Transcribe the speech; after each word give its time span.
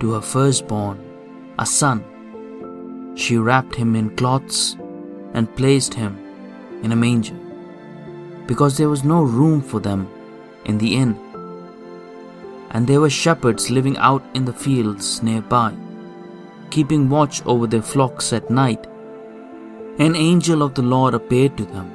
to 0.00 0.12
her 0.12 0.20
firstborn, 0.20 0.98
a 1.58 1.66
son. 1.66 2.04
She 3.16 3.36
wrapped 3.36 3.74
him 3.74 3.96
in 3.96 4.16
cloths 4.16 4.76
and 5.34 5.54
placed 5.56 5.94
him 5.94 6.18
in 6.82 6.92
a 6.92 6.96
manger, 6.96 7.36
because 8.46 8.76
there 8.76 8.88
was 8.88 9.04
no 9.04 9.22
room 9.22 9.60
for 9.60 9.80
them 9.80 10.08
in 10.64 10.78
the 10.78 10.94
inn. 10.96 11.18
And 12.70 12.86
there 12.86 13.00
were 13.00 13.10
shepherds 13.10 13.70
living 13.70 13.96
out 13.96 14.22
in 14.34 14.44
the 14.44 14.52
fields 14.52 15.22
nearby, 15.22 15.74
keeping 16.70 17.08
watch 17.08 17.44
over 17.46 17.66
their 17.66 17.82
flocks 17.82 18.32
at 18.32 18.50
night. 18.50 18.86
An 19.98 20.14
angel 20.14 20.62
of 20.62 20.74
the 20.74 20.82
Lord 20.82 21.14
appeared 21.14 21.56
to 21.56 21.64
them, 21.64 21.90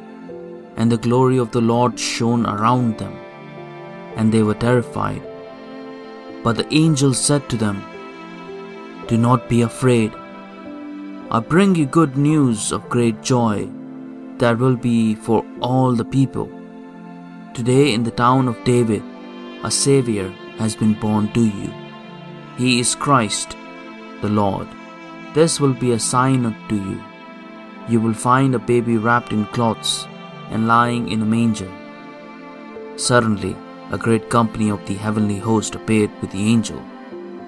and 0.76 0.92
the 0.92 0.98
glory 0.98 1.38
of 1.38 1.52
the 1.52 1.62
Lord 1.62 1.98
shone 1.98 2.46
around 2.46 2.98
them, 2.98 3.16
and 4.18 4.32
they 4.32 4.44
were 4.44 4.56
terrified. 4.56 5.22
But 6.44 6.58
the 6.58 6.74
angel 6.74 7.14
said 7.14 7.48
to 7.50 7.56
them, 7.56 7.82
Do 9.08 9.18
not 9.18 9.50
be 9.50 9.62
afraid. 9.62 10.14
I 11.30 11.40
bring 11.40 11.76
you 11.76 11.86
good 11.86 12.16
news 12.16 12.72
of 12.72 12.90
great 12.90 13.22
joy 13.22 13.70
that 14.38 14.58
will 14.58 14.78
be 14.78 15.16
for 15.16 15.46
all 15.62 15.94
the 15.94 16.06
people. 16.06 16.50
Today 17.54 17.94
in 17.94 18.04
the 18.04 18.12
town 18.12 18.48
of 18.48 18.64
David, 18.64 19.04
a 19.64 19.70
Savior 19.70 20.30
has 20.58 20.76
been 20.76 20.94
born 20.94 21.32
to 21.34 21.42
you. 21.42 21.74
He 22.58 22.80
is 22.80 22.96
Christ, 22.96 23.58
the 24.22 24.30
Lord. 24.30 24.68
This 25.34 25.60
will 25.60 25.74
be 25.74 25.92
a 25.92 26.00
sign 26.00 26.56
to 26.70 26.76
you. 26.76 27.04
You 27.90 28.00
will 28.00 28.14
find 28.14 28.56
a 28.56 28.60
baby 28.60 28.98
wrapped 28.98 29.34
in 29.34 29.46
cloths 29.48 30.08
and 30.50 30.68
lying 30.68 31.12
in 31.12 31.22
a 31.22 31.26
manger. 31.26 31.72
Suddenly, 32.96 33.56
a 33.92 33.98
great 33.98 34.30
company 34.30 34.70
of 34.70 34.86
the 34.86 34.94
heavenly 34.94 35.40
host 35.40 35.76
appeared 35.76 36.12
with 36.22 36.32
the 36.32 36.46
angel, 36.54 36.82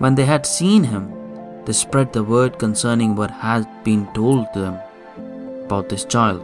When 0.00 0.14
they 0.14 0.24
had 0.24 0.46
seen 0.46 0.84
him, 0.84 1.12
they 1.66 1.74
spread 1.74 2.14
the 2.14 2.24
word 2.24 2.58
concerning 2.58 3.14
what 3.14 3.30
had 3.30 3.66
been 3.84 4.06
told 4.14 4.46
them 4.54 4.78
about 5.66 5.90
this 5.90 6.06
child. 6.06 6.42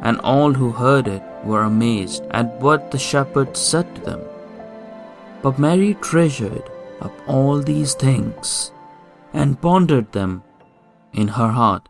And 0.00 0.20
all 0.20 0.52
who 0.52 0.70
heard 0.70 1.08
it 1.08 1.24
were 1.44 1.64
amazed 1.64 2.22
at 2.30 2.60
what 2.60 2.92
the 2.92 2.98
shepherds 2.98 3.58
said 3.58 3.92
to 3.96 4.00
them. 4.02 4.20
But 5.42 5.58
Mary 5.58 5.94
treasured 5.94 6.70
up 7.00 7.12
all 7.26 7.58
these 7.58 7.94
things 7.94 8.70
and 9.32 9.60
pondered 9.60 10.12
them 10.12 10.44
in 11.12 11.26
her 11.26 11.48
heart. 11.48 11.88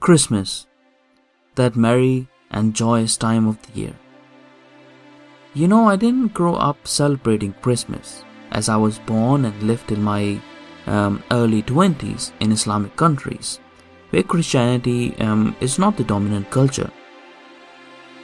Christmas, 0.00 0.66
that 1.54 1.76
merry 1.76 2.26
and 2.50 2.74
joyous 2.74 3.16
time 3.16 3.46
of 3.46 3.62
the 3.62 3.80
year. 3.80 3.94
You 5.56 5.68
know, 5.68 5.88
I 5.88 5.94
didn't 5.94 6.34
grow 6.34 6.56
up 6.56 6.84
celebrating 6.84 7.52
Christmas 7.62 8.24
as 8.50 8.68
I 8.68 8.76
was 8.76 8.98
born 8.98 9.44
and 9.44 9.62
lived 9.62 9.92
in 9.92 10.02
my 10.02 10.40
um, 10.86 11.22
early 11.30 11.62
20s 11.62 12.32
in 12.40 12.50
Islamic 12.50 12.96
countries, 12.96 13.60
where 14.10 14.24
Christianity 14.24 15.16
um, 15.20 15.54
is 15.60 15.78
not 15.78 15.96
the 15.96 16.02
dominant 16.02 16.50
culture. 16.50 16.90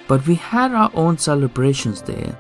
But 0.08 0.26
we 0.26 0.34
had 0.34 0.72
our 0.72 0.90
own 0.94 1.18
celebrations 1.18 2.02
there 2.02 2.36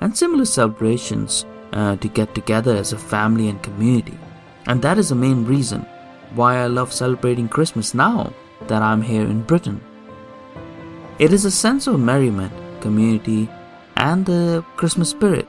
and 0.00 0.16
similar 0.16 0.46
celebrations 0.46 1.44
uh, 1.74 1.96
to 1.96 2.08
get 2.08 2.34
together 2.34 2.74
as 2.74 2.94
a 2.94 2.98
family 2.98 3.50
and 3.50 3.62
community. 3.62 4.18
And 4.64 4.80
that 4.80 4.96
is 4.96 5.10
the 5.10 5.16
main 5.16 5.44
reason 5.44 5.82
why 6.34 6.56
I 6.56 6.66
love 6.66 6.94
celebrating 6.94 7.46
Christmas 7.46 7.92
now 7.92 8.32
that 8.68 8.80
I'm 8.80 9.02
here 9.02 9.24
in 9.24 9.42
Britain. 9.42 9.82
It 11.18 11.34
is 11.34 11.44
a 11.44 11.50
sense 11.50 11.86
of 11.86 12.00
merriment, 12.00 12.54
community, 12.80 13.50
and 13.96 14.26
the 14.26 14.64
Christmas 14.76 15.10
spirit. 15.10 15.48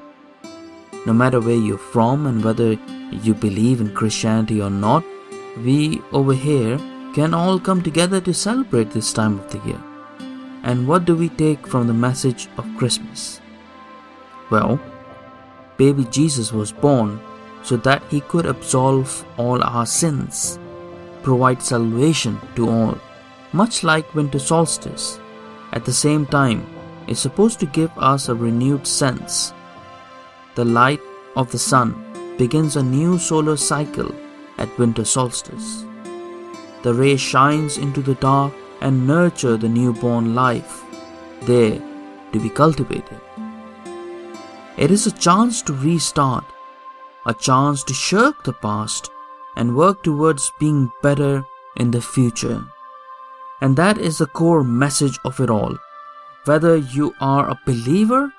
No 1.06 1.14
matter 1.14 1.40
where 1.40 1.56
you're 1.56 1.78
from 1.78 2.28
and 2.28 2.44
whether 2.44 2.78
you 3.12 3.34
believe 3.34 3.82
in 3.82 3.94
Christianity 3.94 4.62
or 4.62 4.70
not, 4.70 5.04
we 5.58 6.02
over 6.12 6.34
here 6.34 6.78
can 7.14 7.34
all 7.34 7.60
come 7.60 7.82
together 7.82 8.22
to 8.22 8.34
celebrate 8.34 8.92
this 8.92 9.12
time 9.12 9.40
of 9.40 9.52
the 9.52 9.60
year. 9.68 9.82
And 10.64 10.88
what 10.88 11.06
do 11.06 11.16
we 11.16 11.30
take 11.30 11.68
from 11.68 11.88
the 11.88 11.94
message 11.94 12.48
of 12.58 12.78
Christmas? 12.78 13.42
Well, 14.50 14.80
baby 15.78 16.06
Jesus 16.06 16.54
was 16.54 16.72
born 16.72 17.20
so 17.64 17.78
that 17.78 18.04
he 18.10 18.22
could 18.22 18.46
absolve 18.46 19.26
all 19.38 19.64
our 19.64 19.86
sins, 19.86 20.60
provide 21.24 21.62
salvation 21.62 22.40
to 22.56 22.70
all, 22.70 22.98
much 23.54 23.84
like 23.84 24.16
winter 24.16 24.40
solstice. 24.40 25.20
At 25.74 25.86
the 25.86 25.94
same 25.94 26.26
time, 26.26 26.66
is 27.12 27.20
supposed 27.20 27.60
to 27.60 27.66
give 27.78 27.92
us 27.98 28.30
a 28.30 28.36
renewed 28.36 28.88
sense. 28.88 29.54
The 30.56 30.66
light 30.66 31.02
of 31.36 31.52
the 31.52 31.60
sun 31.60 31.90
begins 32.38 32.76
a 32.76 32.84
new 32.84 33.20
solar 33.20 33.58
cycle 33.58 34.12
at 34.58 34.78
winter 34.78 35.04
solstice. 35.06 35.86
The 36.84 36.94
ray 36.94 37.18
shines 37.18 37.78
into 37.78 38.02
the 38.02 38.16
dark 38.16 38.54
and 38.80 39.06
nurture 39.06 39.58
the 39.58 39.70
newborn 39.70 40.34
life 40.34 40.84
there 41.44 41.80
to 42.32 42.40
be 42.40 42.50
cultivated. 42.50 43.22
It 44.78 44.90
is 44.90 45.06
a 45.06 45.12
chance 45.12 45.62
to 45.64 45.74
restart, 45.74 46.46
a 47.26 47.34
chance 47.34 47.84
to 47.84 47.94
shirk 47.94 48.44
the 48.44 48.54
past 48.54 49.12
and 49.58 49.76
work 49.76 50.02
towards 50.02 50.54
being 50.60 50.92
better 51.04 51.46
in 51.76 51.92
the 51.92 52.02
future. 52.02 52.64
And 53.60 53.76
that 53.76 53.98
is 53.98 54.18
the 54.18 54.28
core 54.28 54.64
message 54.64 55.20
of 55.26 55.40
it 55.40 55.50
all. 55.50 55.78
Whether 56.46 56.78
you 56.78 57.14
are 57.22 57.50
a 57.50 57.60
believer 57.66 58.34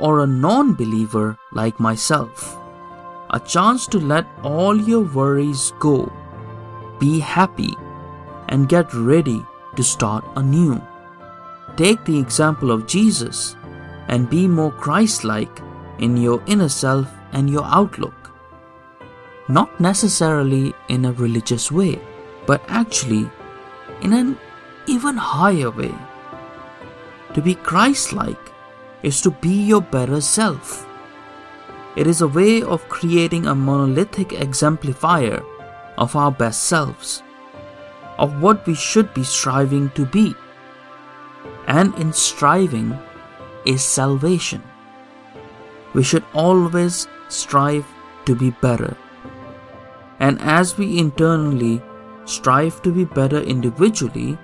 or 0.00 0.20
a 0.20 0.26
non 0.26 0.74
believer 0.74 1.38
like 1.52 1.78
myself, 1.78 2.58
a 3.30 3.38
chance 3.38 3.86
to 3.88 3.98
let 4.00 4.26
all 4.42 4.76
your 4.76 5.02
worries 5.02 5.72
go, 5.78 6.12
be 6.98 7.20
happy, 7.20 7.76
and 8.48 8.68
get 8.68 8.92
ready 8.92 9.44
to 9.76 9.84
start 9.84 10.24
anew. 10.34 10.82
Take 11.76 12.04
the 12.04 12.18
example 12.18 12.72
of 12.72 12.88
Jesus 12.88 13.54
and 14.08 14.28
be 14.28 14.48
more 14.48 14.72
Christ 14.72 15.22
like 15.22 15.62
in 15.98 16.16
your 16.16 16.42
inner 16.46 16.68
self 16.68 17.06
and 17.30 17.48
your 17.48 17.64
outlook. 17.64 18.32
Not 19.48 19.78
necessarily 19.78 20.74
in 20.88 21.04
a 21.04 21.12
religious 21.12 21.70
way, 21.70 22.00
but 22.46 22.62
actually 22.66 23.30
in 24.02 24.12
an 24.12 24.36
even 24.88 25.16
higher 25.16 25.70
way. 25.70 25.94
To 27.38 27.42
be 27.42 27.54
Christ 27.54 28.12
like 28.12 28.50
is 29.04 29.20
to 29.20 29.30
be 29.30 29.62
your 29.70 29.80
better 29.80 30.20
self. 30.20 30.84
It 31.94 32.08
is 32.08 32.20
a 32.20 32.26
way 32.26 32.64
of 32.64 32.88
creating 32.88 33.46
a 33.46 33.54
monolithic 33.54 34.32
exemplifier 34.32 35.44
of 35.98 36.16
our 36.16 36.32
best 36.32 36.64
selves, 36.64 37.22
of 38.18 38.42
what 38.42 38.66
we 38.66 38.74
should 38.74 39.14
be 39.14 39.22
striving 39.22 39.90
to 39.90 40.04
be. 40.04 40.34
And 41.68 41.94
in 41.94 42.12
striving 42.12 42.98
is 43.64 43.84
salvation. 43.84 44.64
We 45.94 46.02
should 46.02 46.24
always 46.34 47.06
strive 47.28 47.86
to 48.26 48.34
be 48.34 48.50
better. 48.50 48.96
And 50.18 50.40
as 50.40 50.76
we 50.76 50.98
internally 50.98 51.80
strive 52.24 52.82
to 52.82 52.90
be 52.90 53.04
better 53.04 53.38
individually, 53.38 54.36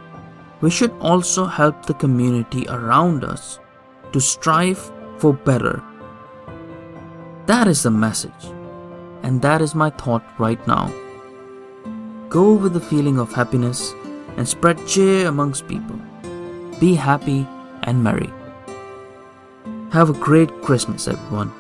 we 0.65 0.71
should 0.71 0.93
also 0.99 1.45
help 1.45 1.85
the 1.85 1.93
community 1.93 2.65
around 2.69 3.23
us 3.23 3.59
to 4.13 4.19
strive 4.19 4.81
for 5.19 5.35
better. 5.35 5.83
That 7.45 7.69
is 7.69 7.83
the 7.83 7.91
message. 7.91 8.47
And 9.23 9.43
that 9.43 9.61
is 9.61 9.75
my 9.75 9.91
thought 9.91 10.25
right 10.39 10.67
now. 10.67 10.91
Go 12.31 12.55
with 12.55 12.73
the 12.73 12.81
feeling 12.81 13.19
of 13.19 13.31
happiness 13.31 13.93
and 14.39 14.49
spread 14.49 14.81
cheer 14.87 15.29
amongst 15.29 15.69
people. 15.69 16.01
Be 16.81 16.95
happy 16.95 17.47
and 17.83 18.03
merry. 18.03 18.33
Have 19.93 20.09
a 20.09 20.19
great 20.29 20.63
Christmas, 20.63 21.07
everyone, 21.09 21.53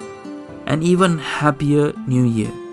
and 0.64 0.82
even 0.82 1.18
happier 1.18 1.92
New 2.06 2.24
Year. 2.24 2.63